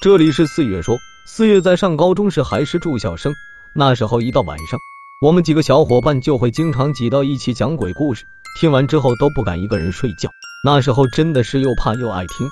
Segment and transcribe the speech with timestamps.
[0.00, 3.34] 这里是四月说，四月在上高中时还是住校生，
[3.74, 4.80] 那时候一到晚上，
[5.20, 8.24] 我们几个小伙伴就会经常挤到一起讲鬼故事，
[8.58, 10.30] 听完之后都不敢一个人睡觉，
[10.64, 12.48] 那时候真的是又怕又爱听。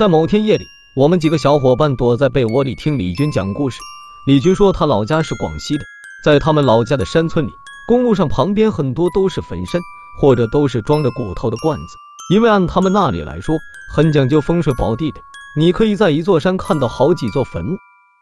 [0.00, 0.64] 在某天夜里，
[0.96, 3.78] 我们几个小伙伴躲在被窝里听李军讲故事。
[4.26, 5.84] 李军说他老家是广西的，
[6.24, 7.52] 在他们老家的山村里，
[7.86, 9.80] 公路上旁边很多都是坟山，
[10.20, 11.94] 或者都是装着骨头的罐子，
[12.34, 13.56] 因为按他们那里来说，
[13.94, 15.20] 很讲究风水宝地的。
[15.56, 17.76] 你可以在一座山看到好几座坟墓。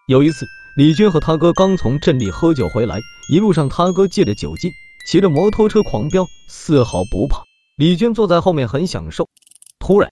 [0.07, 0.47] 有一次，
[0.79, 2.99] 李军和他哥刚从镇里喝酒回来，
[3.31, 4.71] 一路上他哥借着酒劲，
[5.07, 7.43] 骑着摩托车狂飙，丝毫不怕。
[7.77, 9.29] 李军坐在后面很享受。
[9.79, 10.11] 突然，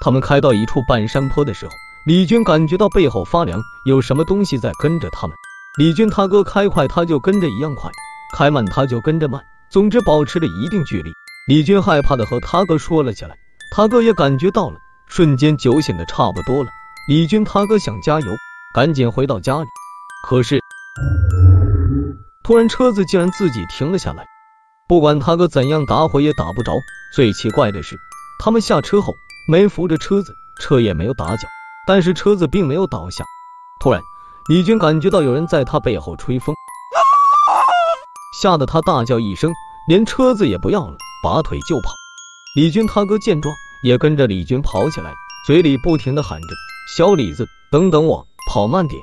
[0.00, 1.72] 他们开到一处半山坡的时候，
[2.06, 5.36] 李军感觉到背后发凉，有什么东西在跟着他们。
[5.76, 7.90] 李军他哥开快，他就跟着一样快；
[8.36, 9.44] 开慢，他就跟着慢。
[9.74, 11.10] 总之保持着一定距离，
[11.48, 13.36] 李军害怕的和他哥说了起来，
[13.72, 14.76] 他哥也感觉到了，
[15.08, 16.70] 瞬间酒醒的差不多了。
[17.08, 18.26] 李军他哥想加油，
[18.72, 19.66] 赶紧回到家里，
[20.28, 20.60] 可是
[22.44, 24.24] 突然车子竟然自己停了下来，
[24.86, 26.70] 不管他哥怎样打火也打不着。
[27.12, 27.96] 最奇怪的是，
[28.38, 29.12] 他们下车后
[29.48, 31.48] 没扶着车子，车也没有打脚，
[31.84, 33.24] 但是车子并没有倒下。
[33.80, 34.00] 突然，
[34.48, 36.54] 李军感觉到有人在他背后吹风。
[38.44, 39.54] 吓得他大叫一声，
[39.88, 41.94] 连车子也不要了，拔腿就跑。
[42.54, 45.14] 李军他哥见状，也跟着李军跑起来，
[45.46, 46.48] 嘴里不停的喊着
[46.94, 49.00] ：“小李子，等等我，跑慢点。”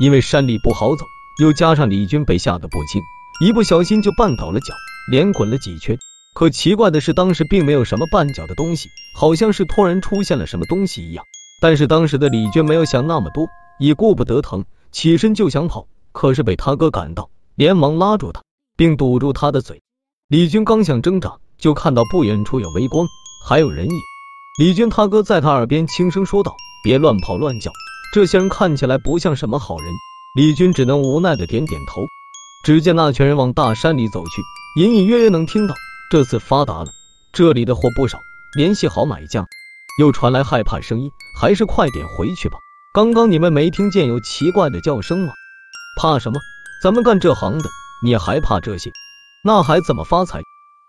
[0.00, 1.04] 因为山里不好走，
[1.38, 3.02] 又加上李军被吓得不轻，
[3.44, 4.72] 一不小心就绊倒了脚，
[5.10, 5.98] 连滚了几圈。
[6.34, 11.22] 可奇怪的是，当时并没有什么绊脚的东西，好像是突然出现了什么东西一样。
[11.60, 13.48] 但是当时的李军没有想那么多，
[13.78, 18.40] 也顾不得疼，起身就想跑，可是被他哥赶到，连忙拉住他。
[18.78, 19.82] 并堵住他的嘴。
[20.28, 23.08] 李军刚想挣扎，就看到不远处有微光，
[23.44, 23.96] 还有人影。
[24.60, 27.72] 李军他哥在他耳边轻声说道：“别乱跑乱叫，
[28.14, 29.92] 这些人看起来不像什么好人。”
[30.36, 32.06] 李军只能无奈的点点头。
[32.64, 34.42] 只见那群人往大山里走去，
[34.80, 35.74] 隐隐约约能听到
[36.10, 36.92] 这次发达了，
[37.32, 38.20] 这里的货不少，
[38.56, 39.44] 联系好买家。
[39.98, 42.58] 又传来害怕声音，还是快点回去吧。
[42.94, 45.32] 刚刚你们没听见有奇怪的叫声吗？
[46.00, 46.38] 怕什么？
[46.80, 47.68] 咱们干这行的。
[48.02, 48.90] 你还怕这些？
[49.44, 50.40] 那还怎么发财？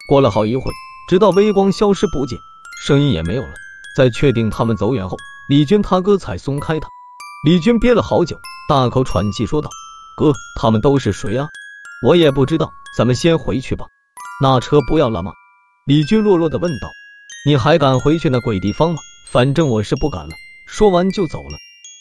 [0.08, 0.64] 过了好一会，
[1.08, 2.38] 直到微光消失不见，
[2.82, 3.54] 声音也没有了。
[3.96, 5.18] 在确定他们走远后，
[5.50, 6.88] 李军他哥才松开他。
[7.46, 9.70] 李军憋了好久，大口喘气说道
[10.18, 11.48] ：“哥，他们都是谁啊？
[12.06, 12.72] 我也不知道。
[12.98, 13.86] 咱们先回去吧。
[14.42, 15.32] 那车不要了吗？”
[15.86, 16.88] 李军弱弱的问道
[17.46, 18.98] ：“你还敢回去那鬼地方吗？
[19.28, 20.36] 反正我是不敢了。”
[20.68, 21.58] 说完就走了。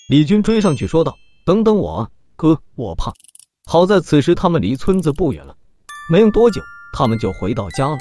[0.09, 3.13] 李军追上去说道：“等等我啊，哥，我怕。”
[3.71, 5.55] 好在此时他们离村子不远了，
[6.11, 6.62] 没用多久，
[6.95, 7.99] 他们就回到家了。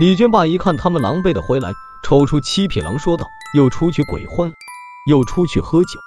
[0.00, 1.70] 李军爸一看他们狼狈的回来，
[2.02, 4.50] 抽出七匹狼说道：“又出去鬼混，
[5.06, 6.00] 又出去喝酒，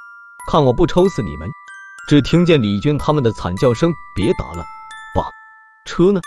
[0.49, 1.47] 看我不抽死你们！”
[2.09, 4.65] 只听见李军他们的惨叫声：“别打了，
[5.13, 5.29] 爸，
[5.85, 6.19] 车呢？”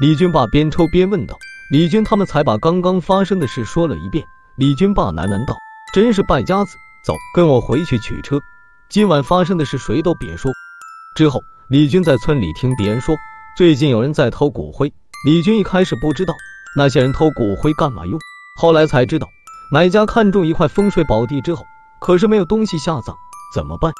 [0.00, 1.36] 李军爸边抽边问道。
[1.70, 4.24] 李军他们才把刚刚发生的事说了一遍。
[4.56, 5.54] 李军爸喃喃道
[5.92, 8.40] ：“真是败家子，走，跟我回去取车。
[8.88, 10.50] 今晚发生的事谁都别说。”
[11.14, 11.42] 之后。
[11.72, 13.16] 李军在村里听别人说，
[13.56, 14.92] 最近有人在偷骨灰。
[15.24, 16.34] 李军一开始不知道
[16.76, 18.20] 那些人偷骨灰干嘛用，
[18.60, 19.26] 后来才知道，
[19.70, 21.64] 买家看中一块风水宝地之后，
[21.98, 23.16] 可是没有东西下葬，
[23.54, 23.90] 怎么办？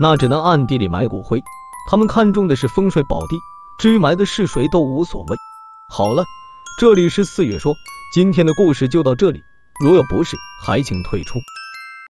[0.00, 1.42] 那只能暗地里埋骨灰。
[1.90, 3.36] 他们看中的是风水宝地，
[3.80, 5.36] 至于埋的是谁都无所谓。
[5.92, 6.22] 好了，
[6.78, 7.74] 这里是四月说，
[8.14, 9.42] 今天的故事就到这里，
[9.84, 11.40] 如有不适，还请退出。